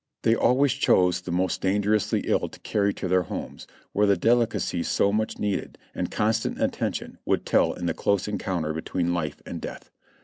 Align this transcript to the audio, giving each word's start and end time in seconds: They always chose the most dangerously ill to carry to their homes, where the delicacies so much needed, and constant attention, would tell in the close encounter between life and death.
They 0.23 0.33
always 0.33 0.73
chose 0.73 1.21
the 1.21 1.31
most 1.31 1.61
dangerously 1.61 2.21
ill 2.21 2.49
to 2.49 2.59
carry 2.61 2.91
to 2.95 3.07
their 3.07 3.21
homes, 3.21 3.67
where 3.93 4.07
the 4.07 4.17
delicacies 4.17 4.87
so 4.87 5.13
much 5.13 5.37
needed, 5.37 5.77
and 5.93 6.09
constant 6.09 6.59
attention, 6.59 7.19
would 7.23 7.45
tell 7.45 7.73
in 7.73 7.85
the 7.85 7.93
close 7.93 8.27
encounter 8.27 8.73
between 8.73 9.13
life 9.13 9.43
and 9.45 9.61
death. 9.61 9.91